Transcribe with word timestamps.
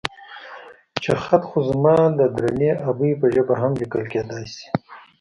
چې 1.03 1.11
خط 1.23 1.43
خو 1.49 1.59
زما 1.69 1.95
د 2.19 2.21
درنې 2.35 2.71
ابۍ 2.89 3.11
په 3.21 3.25
ژبه 3.33 3.55
هم 3.61 3.71
ليکل 3.81 4.03
کېدای 4.13 4.45
شي. 4.53 4.65